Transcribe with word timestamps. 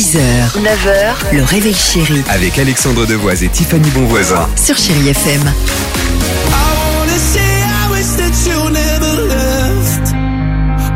6h, 0.00 0.16
9h, 0.62 1.36
le 1.36 1.42
réveil 1.42 1.74
chéri 1.74 2.22
Avec 2.30 2.58
Alexandre 2.58 3.04
Devoise 3.06 3.42
et 3.44 3.48
Tiffany 3.50 3.86
Bonvoisin. 3.90 4.48
sur 4.56 4.74
Chérie 4.74 5.10
FM. 5.10 5.42
I 5.42 5.52
wanna 6.96 7.18
say 7.18 7.40
I 7.42 7.90
wish 7.92 8.16
that 8.16 8.32
you 8.48 8.70
never 8.70 9.28
left. 9.28 10.14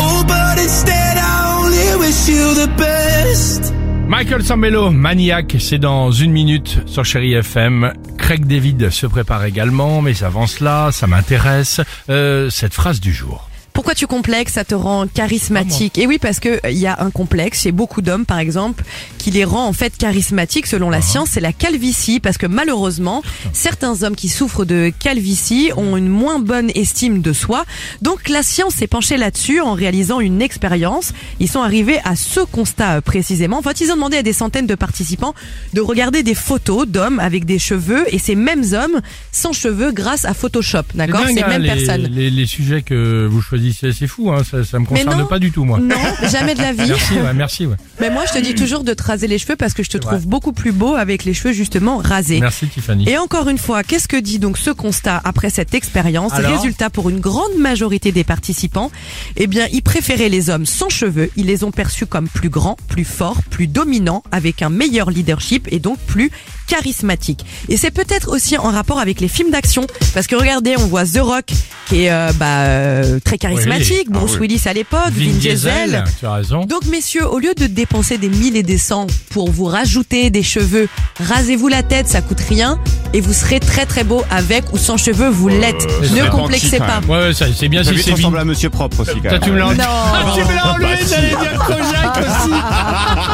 Oh, 0.01 0.25
but 0.25 0.59
instead 0.59 1.19
I 1.19 1.59
only 1.61 1.96
wish 2.01 2.29
you 2.29 2.54
the 2.54 2.67
best. 2.79 3.75
Michael 4.09 4.43
Sambello, 4.43 4.90
Maniac, 4.90 5.55
c'est 5.61 5.79
dans 5.79 6.11
une 6.11 6.33
minute 6.33 6.79
sur 6.87 7.05
Chéri 7.05 7.35
FM. 7.35 7.93
Craig 8.17 8.47
David 8.47 8.89
se 8.89 9.07
prépare 9.07 9.45
également, 9.45 10.01
mais 10.01 10.23
avant 10.25 10.47
cela, 10.47 10.89
ça 10.93 11.07
m'intéresse, 11.07 11.83
euh, 12.09 12.49
cette 12.49 12.73
phrase 12.73 13.01
du 13.01 13.13
jour. 13.13 13.51
Pourquoi 13.75 13.97
tu 13.97 14.06
complexes 14.06 14.53
Ça 14.53 14.65
te 14.65 14.77
rend 14.77 15.09
charismatique? 15.09 15.99
Et 15.99 16.07
oui, 16.07 16.19
parce 16.19 16.38
que 16.38 16.61
il 16.70 16.79
y 16.79 16.87
a 16.87 16.97
un 17.01 17.11
complexe 17.11 17.62
chez 17.62 17.73
beaucoup 17.73 18.02
d'hommes, 18.02 18.25
par 18.25 18.39
exemple, 18.39 18.84
qui 19.19 19.33
les 19.33 19.45
rend 19.45 19.66
en 19.66 19.73
fait 19.73 19.97
charismatiques 19.97 20.67
selon 20.67 20.91
la 20.91 21.03
science, 21.03 21.31
c'est 21.33 21.41
la 21.41 21.53
calvitie. 21.53 22.21
Parce 22.21 22.39
que 22.39 22.47
malheureusement, 22.47 23.25
certains 23.53 24.05
hommes 24.05 24.15
qui 24.15 24.29
souffrent 24.29 24.65
de 24.65 24.93
calvitie 25.01 25.73
ont 25.77 25.97
une 25.97 26.07
moins 26.07 26.39
bonne 26.39 26.71
estime 26.77 27.21
de 27.21 27.33
soi. 27.33 27.65
Donc 28.01 28.29
la 28.29 28.45
science 28.45 28.75
s'est 28.75 28.87
penchée 28.87 29.17
là-dessus 29.17 29.61
en 29.61 29.73
réalisant 29.73 30.20
une 30.20 30.41
expérience. 30.41 31.12
Ils 31.41 31.51
sont 31.51 31.62
arrivés 31.62 31.98
à 32.05 32.15
ce 32.15 32.41
constat 32.41 32.98
euh, 32.98 33.01
précisément. 33.01 33.59
En 33.59 33.62
fait, 33.62 33.81
ils 33.81 33.91
ont 33.91 33.97
demandé 33.97 34.19
à 34.19 34.23
des 34.23 34.33
centaines 34.33 34.69
de 34.69 34.77
participants 34.77 35.34
de 35.73 35.81
regarder 35.81 36.23
des 36.23 36.37
photos 36.37 36.87
d'hommes 36.87 37.19
avec 37.19 37.45
des 37.45 37.59
cheveux 37.59 38.05
et 38.15 38.20
ces 38.20 38.37
mêmes 38.37 38.65
hommes 38.73 39.01
sans 39.33 39.53
cheveux 39.53 39.91
grâce 39.91 40.25
à 40.27 40.33
Photoshop. 40.33 40.84
D'accord? 40.95 41.27
Ces 41.27 41.43
mêmes 41.43 41.62
les, 41.62 41.75
personnes. 41.75 42.09
Les, 42.12 42.31
les 42.31 42.47
sujets 42.47 42.83
que 42.83 43.27
vous 43.29 43.41
choisissez, 43.41 43.64
c'est 43.73 44.07
fou, 44.07 44.31
hein, 44.31 44.43
ça, 44.49 44.65
ça 44.65 44.79
me 44.79 44.87
concerne 44.87 45.19
non. 45.19 45.27
pas 45.27 45.39
du 45.39 45.51
tout, 45.51 45.65
moi. 45.65 45.79
Non, 45.79 45.97
jamais 46.31 46.55
de 46.55 46.61
la 46.61 46.73
vie. 46.75 46.89
Merci, 46.89 47.15
ouais, 47.15 47.35
merci, 47.35 47.67
ouais. 47.67 47.77
Mais 48.01 48.11
moi, 48.11 48.25
je 48.27 48.39
te 48.39 48.45
dis 48.45 48.55
toujours 48.55 48.85
de 48.85 48.93
te 48.95 49.03
raser 49.03 49.27
les 49.27 49.39
cheveux 49.39 49.57
parce 49.57 49.75
que 49.75 49.83
je 49.83 49.91
te 49.91 49.99
trouve 49.99 50.19
vrai. 50.19 50.27
beaucoup 50.27 50.53
plus 50.53 50.73
beau 50.73 50.95
avec 50.95 51.25
les 51.25 51.35
cheveux 51.35 51.53
justement 51.53 51.98
rasés. 51.98 52.41
Merci 52.41 52.67
Tiffany. 52.67 53.09
Et 53.09 53.19
encore 53.19 53.48
une 53.48 53.59
fois, 53.59 53.83
qu'est-ce 53.83 54.09
que 54.09 54.17
dit 54.17 54.39
donc 54.39 54.59
ce 54.59 54.71
constat 54.71 55.21
après 55.25 55.51
cette 55.51 55.75
expérience 55.75 56.33
Alors 56.33 56.53
Résultat, 56.53 56.91
pour 56.91 57.11
une 57.11 57.21
grande 57.21 57.56
majorité 57.59 58.12
des 58.12 58.25
participants, 58.25 58.91
eh 59.37 59.47
bien, 59.47 59.67
ils 59.73 59.83
préféraient 59.83 60.28
les 60.28 60.51
hommes 60.51 60.67
sans 60.67 60.89
cheveux. 60.89 61.31
Ils 61.37 61.47
les 61.47 61.65
ont 61.65 61.71
perçus 61.71 62.06
comme 62.06 62.28
plus 62.28 62.49
grands, 62.49 62.77
plus 62.89 63.05
forts, 63.05 63.43
plus 63.51 63.67
dominants, 63.67 64.23
avec 64.33 64.62
un 64.62 64.71
meilleur 64.71 65.11
leadership 65.11 65.69
et 65.71 65.78
donc 65.78 65.99
plus 65.99 66.31
charismatiques. 66.67 67.45
Et 67.69 67.77
c'est 67.77 67.91
peut-être 67.91 68.28
aussi 68.31 68.56
en 68.56 68.71
rapport 68.71 68.99
avec 68.99 69.21
les 69.21 69.28
films 69.28 69.51
d'action, 69.51 69.87
parce 70.15 70.27
que 70.27 70.37
regardez, 70.37 70.75
on 70.78 70.87
voit 70.87 71.05
The 71.05 71.19
Rock 71.19 71.47
qui 71.87 72.05
est 72.05 72.11
euh, 72.11 72.33
bah, 72.39 72.65
euh, 72.65 73.21
très 73.23 73.39
charismatique, 73.39 73.53
Oui. 73.56 74.05
Bruce 74.10 74.30
Ah 74.33 74.38
oui. 74.41 74.48
Willis 74.48 74.62
à 74.66 74.72
l'époque, 74.72 75.00
Vin 75.12 75.24
Vin 75.27 75.38
Diesel, 75.38 75.84
Diesel. 75.86 76.05
tu 76.20 76.27
as 76.27 76.33
raison. 76.34 76.64
Donc 76.64 76.84
messieurs, 76.86 77.27
au 77.28 77.38
lieu 77.38 77.55
de 77.55 77.66
dépenser 77.66 78.19
des 78.19 78.28
mille 78.28 78.56
et 78.56 78.62
des 78.62 78.78
cents 78.78 79.06
pour 79.30 79.50
vous 79.50 79.64
rajouter 79.64 80.30
des 80.30 80.42
cheveux, 80.42 80.88
rasez-vous 81.20 81.69
la 81.69 81.82
tête, 81.82 82.08
ça 82.08 82.20
coûte 82.22 82.41
rien 82.48 82.78
et 83.12 83.20
vous 83.20 83.32
serez 83.32 83.60
très 83.60 83.86
très 83.86 84.05
beau 84.05 84.22
avec 84.30 84.64
ou 84.72 84.78
sans 84.78 84.97
cheveux, 84.97 85.28
vous 85.28 85.48
l'êtes. 85.48 85.86
Euh, 86.02 86.08
ça 86.08 86.14
ne 86.25 86.30
complexez 86.30 86.78
pas. 86.78 87.00
Ouais, 87.08 87.19
ouais, 87.28 87.34
ça, 87.34 87.47
c'est 87.56 87.69
bien 87.69 87.82
si 87.84 87.97
c'est 88.02 88.12
ressemble 88.12 88.38
à 88.38 88.44
Monsieur 88.44 88.70
Propre 88.70 89.00
aussi 89.00 89.14
quand 89.14 89.28
Toi, 89.28 89.30
même. 89.32 89.41
tu 89.41 89.50
me 89.50 89.58
l'as 89.58 89.66
enlevé. 89.66 89.78
Non. 89.78 89.84
Ah, 89.88 90.25
tu 90.34 90.41
me 90.44 90.55
l'as 90.55 90.72
enlevé, 90.72 90.97
j'allais 91.08 91.28
dire 91.28 91.64
Kojak 91.66 92.16
aussi. 92.19 92.50